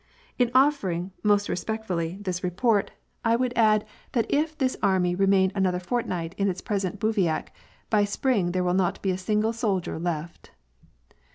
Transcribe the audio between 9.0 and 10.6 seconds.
be a single sound soldier left.